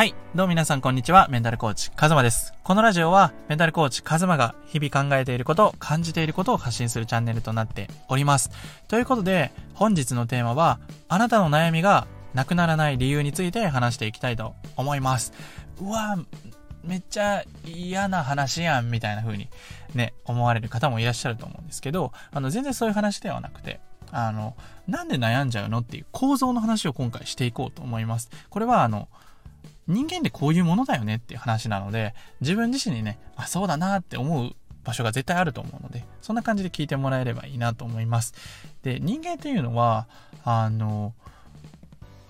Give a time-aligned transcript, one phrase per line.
[0.00, 0.14] はい。
[0.34, 1.28] どうも皆さんこんにちは。
[1.28, 2.54] メンタルコーチ、カズマです。
[2.64, 8.48] このラジオは、メンタルコーチ、カズマが日々考えていること、感じていることを発信するチャンネルとなっております。
[8.88, 15.34] ということで、本日のテーマは、あなたの悩みがなくならない理由について話していきたいと思います。
[15.82, 16.16] うわ
[16.82, 19.50] めっちゃ嫌な話やん、みたいな風に
[19.94, 23.80] ね、思われる方もいらっしゃると思うんですけど、あの、全然そういう話ではなくて、
[24.12, 24.56] あの、
[24.88, 28.30] なんで悩んじゃうのっていう構造の話を今回していこうと思います。
[28.48, 29.10] これはあの、
[29.90, 34.52] 人間ってこういうものだよねっていう話なので、自分自身にね、あ、そうだなって思う
[34.84, 38.34] 場所が絶対あると思うので、そんな感じで聞いてもらえればいいなと思います。
[38.82, 40.06] で、人間っていうのは、
[40.44, 41.12] あの、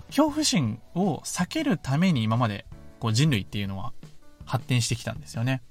[0.09, 2.67] 恐怖心を避けるために今まで
[2.99, 3.93] こう人類っていうのは
[4.45, 5.63] 発展してきたんですよね。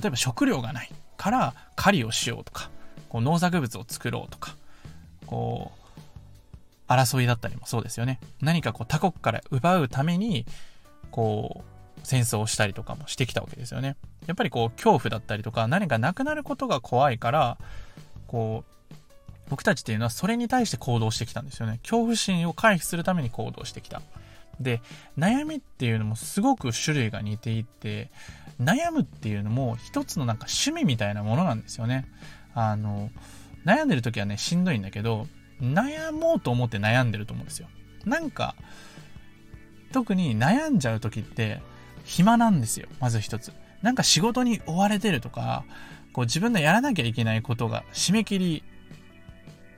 [0.00, 2.70] 例えば食料がないから狩りをしようとか、
[3.08, 4.54] こう農作物を作ろうとか、
[5.26, 5.78] こう、
[6.90, 8.20] 争いだったりもそうですよね。
[8.40, 10.46] 何かこう他国から奪うために、
[11.10, 13.96] こう、戦争をしたりとかもしてきたわけですよね。
[14.26, 17.58] やっぱりこう、恐怖だったりとか、何かなくなることが怖いから、
[18.26, 18.94] こう、
[19.48, 21.78] 僕たちっていうのはそれに対して行動してきたんですよね。
[21.82, 24.02] 恐怖心を回避するために行動してきた。
[24.60, 24.80] で、
[25.16, 28.10] 悩みっていうのもすごく種類が似ていて、
[28.60, 32.06] 悩むっていうのも一つのなんか趣味みたいなものなんですよね。
[32.54, 33.10] あの、
[33.64, 35.26] 悩んでる時はね、しんどいんだけど、
[35.60, 37.68] 悩もうと思って悩んでると思うんですよ。
[38.04, 38.54] なんか、
[39.92, 41.60] 特に悩んじゃう時って
[42.04, 42.88] 暇なんですよ。
[43.00, 43.52] まず一つ。
[43.82, 45.64] なんか仕事に追われてるとか、
[46.12, 48.62] こう自分でやらなきゃいけないことが締め切り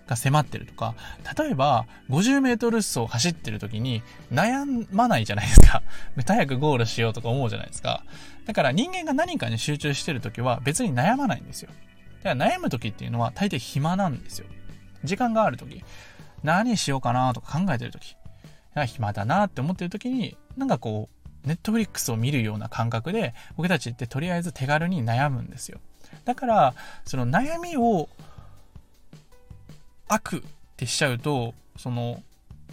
[0.06, 0.94] が迫ってるとか、
[1.38, 4.02] 例えば50メートル走走ってる時に
[4.32, 5.82] 悩まないじゃないですか。
[6.26, 8.04] 早くゴールしようとか思うじゃないですか。
[8.46, 11.70] だから人間が何かに集中してる時は別に悩まないんですよ。
[12.22, 14.46] だから悩む時っていうのは大抵暇なんですよ。
[15.04, 15.84] 時間がある時。
[16.42, 18.16] 何しようかなとか考えてる時。
[18.86, 21.08] 暇だなって思ってる時に、なんかこ
[21.44, 25.80] う、ネットフリックスを見るような感覚で、僕たちってとりあえず手軽に悩むんですよ。
[26.24, 28.08] だから、その悩みを
[30.08, 30.40] 悪っ
[30.76, 32.22] てしちゃうと、その、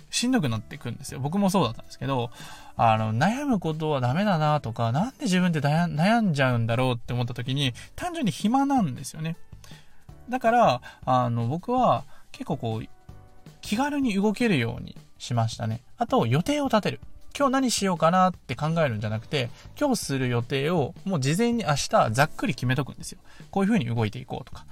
[0.09, 1.19] しんどくなっていくんですよ。
[1.19, 2.31] 僕もそうだったんですけど、
[2.75, 9.37] あの、悩むことはダメだなとか、なんで自分で悩んじゃうんだろうって思った時に、単純に暇なんですよね。
[10.29, 12.87] だから、あの、僕は結構こう、
[13.61, 15.81] 気軽に動けるようにしましたね。
[15.97, 16.99] あと、予定を立てる。
[17.37, 23.19] 今日何しようかなって考えるんじゃなくて、今日する予定をもう事前に明日ざっくり決めとくんですよ。
[23.51, 24.65] こういう風に動いていこうとか。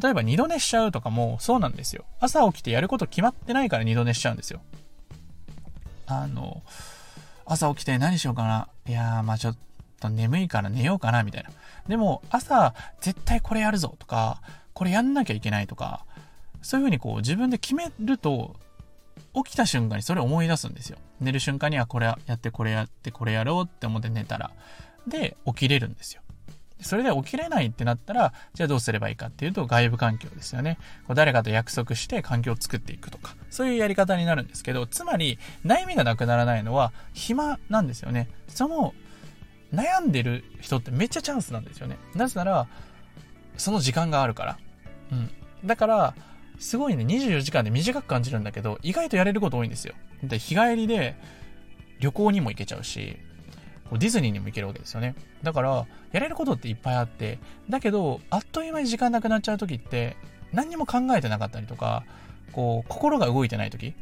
[0.00, 2.04] 例えば二度寝しちゃうとかもそうなんですよ。
[2.20, 4.60] 朝起きてやること決まってないから二度寝しちゃうんですよ。
[6.06, 6.62] あの、
[7.46, 8.68] 朝起きて何しようかな。
[8.86, 9.56] いやー、まあちょっ
[10.00, 11.50] と眠いから寝ようかな、みたいな。
[11.88, 14.40] でも、朝絶対これやるぞとか、
[14.72, 16.04] これやんなきゃいけないとか、
[16.62, 18.56] そういう風にこう自分で決めると、
[19.34, 20.98] 起きた瞬間にそれを思い出すんですよ。
[21.20, 24.50] 寝る瞬間にはこれやってこれやってこれやろうって思って寝たら。
[25.06, 26.22] で、起きれるんですよ。
[26.80, 30.78] それで起きれないってなったら、じゃあどうすればいいかっていうと外部環境ですよね。
[31.06, 38.28] こう誰かと約束して環境を作っていくとか、そういうやり方になるんですけど、つまり悩みがなくならないのは暇なんですよね。
[38.48, 38.94] その
[39.72, 41.98] 悩んでる人ってめっちゃチャンスなんですよね。
[42.14, 42.66] なぜなら、
[43.56, 44.58] その時間があるから。
[45.12, 45.30] うん。
[45.64, 46.14] だから、
[46.58, 49.94] すごいね、24時間で短く感じるんだけど、意外とやれること多いんですよ。
[50.22, 51.16] で、日帰りで
[52.00, 53.16] 旅行にも行けちゃうし、
[53.92, 55.14] ディズニーにも行けるわけですよね。
[55.42, 57.38] だから、やれることっていっぱいあって、
[57.68, 60.16] だけど、あっという間に時間なくなっちゃう時って、
[60.52, 62.04] 何にも考えてなかったりとか、
[62.52, 63.94] こう、心が動いてない時、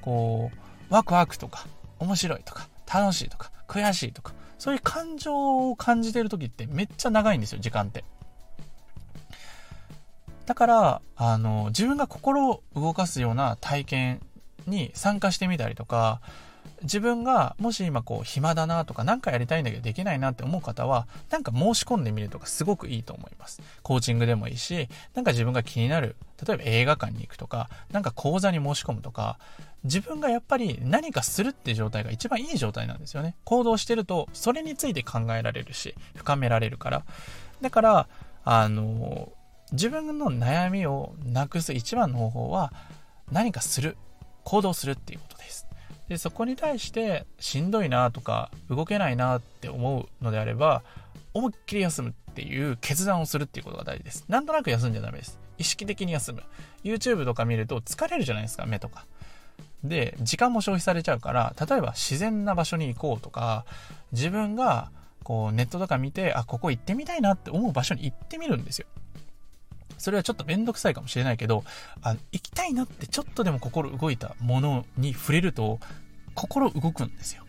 [0.00, 1.66] こう、ワクワクとか、
[1.98, 8.04] 面白いとか、楽しいとか、悔しいとか、そういう感情を感じてる時ってめっちゃ長いんですよ、時間って。
[10.46, 14.20] だから、あの、自分が心を動かすような体験
[14.66, 16.20] に参加してみたりとか、
[16.82, 23.62] 自分がもし今こう暇だなとか何かやりたいんだけどできないなって思う方はなんか申し込んでみるとかすごくいいと思います。
[23.82, 29.38] コーチングでもいいし、なんか自分が気になる、例えば映画館に行くとか、なんか講座に申し込むとか、
[29.84, 33.36] 自分がやっぱり何かするっていう状態が一番いい状態なんですよね。
[33.44, 37.04] 行動してるとそれについて考えられるし、深められるから。
[37.62, 38.08] だから、
[38.44, 39.32] あの、
[39.72, 42.72] 自分の悩みをなくす一番の方法は
[43.32, 43.96] 何かする、
[44.44, 45.66] 行動するっていうことです。
[46.08, 50.82] で、そこに対してしんどいなとか動けないなって思うのであれば、
[51.34, 54.24] 思いっきり休むっていう決断をするっていうことが大事です。
[54.28, 55.38] なんとなく休んじゃダメです。
[55.58, 56.42] 意識的に休む。
[56.84, 59.04] YouTube とか見ると疲れるじゃないですか、目とか。
[59.82, 63.64] で、時間も消費されちゃうから、例えば自然な場所に行こうとか、
[64.12, 64.90] 自分が
[65.24, 68.86] こうネットとか見て、あ、ここ行ってみたいなって思う場所に行ってみるんですよ。
[69.98, 71.64] それはちょっとめんどくさいかもしれないけど、
[72.02, 75.80] あ行きたいなってちょっとでも心動いたものに触れると、
[76.34, 77.44] 心動くんですよ。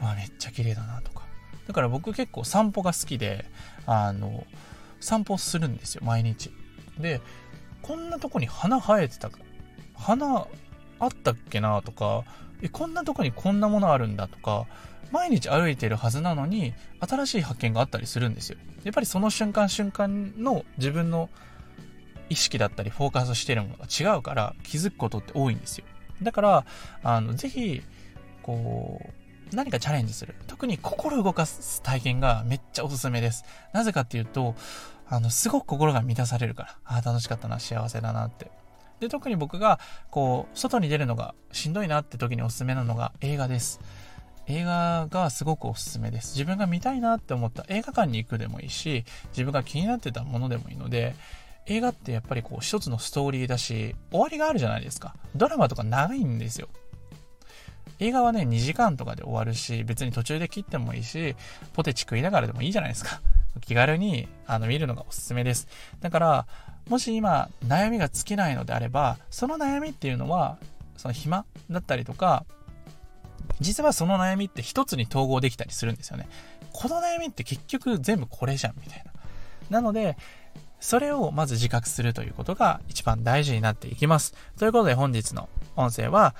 [0.00, 1.24] わ、めっちゃ綺麗だなとか。
[1.66, 3.44] だから僕結構散歩が好きで、
[3.86, 4.46] あの、
[5.00, 6.50] 散歩するんですよ、毎日。
[6.98, 7.20] で、
[7.82, 9.38] こんなとこに花生えてたか、
[9.94, 10.46] 花
[10.98, 12.24] あったっけなとか、
[12.62, 14.66] え、こんなとこにこんなものあるんだとか、
[15.12, 18.58] 毎日歩いてるはずなのに、新しい発見があったりするんですよ。
[18.84, 21.28] やっぱりその瞬間瞬間の自分の
[22.28, 25.84] 意識だったりフォーカスしてるものが違うから気づくことって多いんですよ。
[26.22, 26.64] だから、
[27.02, 27.82] あの、ぜひ、
[28.42, 29.00] こ
[29.52, 30.34] う、何かチャレンジする。
[30.46, 33.44] 特に心動かす体験がめっちゃおすすめです。
[33.72, 34.54] なぜかっていうと、
[35.06, 36.78] あの、すごく心が満たされるから。
[36.84, 38.50] ああ、楽しかったな、幸せだなって。
[39.00, 39.80] で、特に僕が、
[40.10, 43.80] こう、外に出るのがしんどいなって時におすすめなのが映画です。
[44.46, 46.34] 映画がすごくおすすめです。
[46.34, 51.14] 自分が見たいなって思った映画館に行くでもいいし、自分が気になってたものでもいいので、
[51.66, 55.14] 映画ってやっぱりこう一つのストーリーだし、終わりがあるじゃないですか。
[55.34, 56.68] ドラマとか長いんですよ。
[58.00, 61.36] 映画はね、2時間とかで終わるし、別に途中で切ってもいいし、
[61.72, 63.20] ポテチ食いながらでもいいじゃないですか。
[63.60, 65.68] 気軽にあの見るのがおすすめです。
[66.00, 66.46] だから、
[66.88, 70.58] もし今悩みが尽きないのであれば、その悩みっていうのは、
[70.96, 72.44] その暇だったりとか、
[73.60, 76.28] 実はその悩みって一つに統合できたりするんですよね。
[76.72, 79.12] この悩みって結局全部これじゃん、みたいな。
[79.70, 80.16] なので、
[80.84, 84.34] それをまず自覚するということが一番大事になっていきます。
[84.58, 86.34] ということで本日の音声は、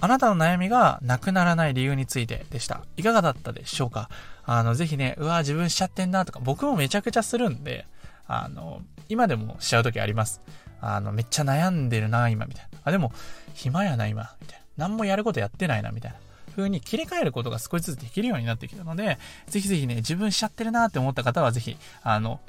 [0.00, 2.80] あなたの悩みがなくならない理由についてでした。
[2.96, 4.10] いかがだったでしょうか？
[4.44, 7.86] あの、ぜひね、うわ、自分しちゃってんなとか、僕もめちゃくちゃするんで、
[8.26, 10.40] あの、今でもしちゃう時あります。
[10.80, 12.78] あの、めっちゃ悩んでるな、今、みたいな。
[12.82, 13.12] あ、でも、
[13.54, 14.88] 暇やな、今、みたいな。
[14.88, 16.18] 何もやることやってないな、みたいな。
[16.56, 22.40] 風に切り替えることが少しずつできるようになってきたので、ぜひぜひね、自分しちゃってるなって思った方は、ぜひ、あの、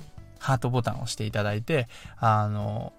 [0.41, 2.93] ハートボタンを押していただいて、あの、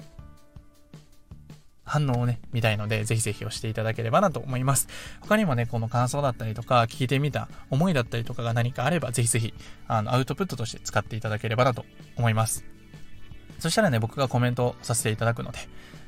[1.84, 4.88] 反応をね、見たいので、ぜひぜひ押していただければなと思います。
[5.20, 9.52] 他にもね、この感想だったりとか、聞いてみた思いだったりとかが何かあれば、ぜひぜひ、
[9.88, 11.84] あの、アウトプットとして使っていただければなと
[12.16, 12.64] 思います。
[13.58, 15.58] そしたらね、僕がコメントさせていただくので、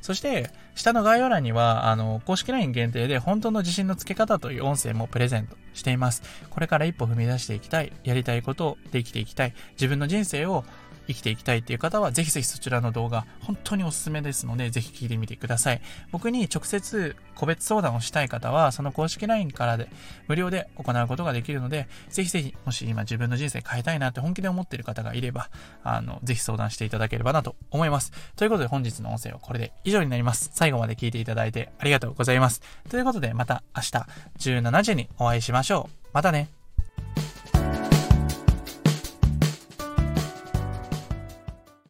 [0.00, 6.22] そして、下の概要欄には、あの、公式 LINE 限定で本当の自信のつけ方という音声もプレゼントしています。
[6.50, 10.64] これから一歩踏み出していきたい、やりたいことをできていきたい、自分の人生を
[11.06, 15.80] 生きていきたいっていう方は、ぜひぜひそちらの動画、本当におすすめですので、ぜひ聞いてみてください。
[16.10, 19.88] 僕に直接個別相談をしたい方は、その公式 LINE からで、
[20.28, 25.50] 無料で行うことができるので、ぜひぜひ、もし今自分の人生変えたいなって本気で思っている方がいれば、
[25.82, 28.12] あの、ぜひ相談していただければなと思います。
[28.36, 30.50] ということで本日の音声はこれで以上になります。
[30.54, 32.62] 最後まで聞いていただいてありがとうございます。
[32.88, 33.90] ということで、また明日
[34.38, 36.08] 17時にお会いしましょう。
[36.12, 36.63] またね。